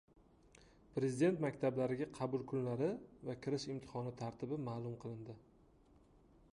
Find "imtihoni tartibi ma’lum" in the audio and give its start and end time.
3.75-5.01